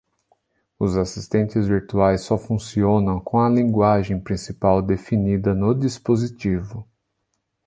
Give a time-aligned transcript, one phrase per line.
[0.79, 6.87] Os assistentes virtuais só funcionam com a linguagem principal definida no dispositivo.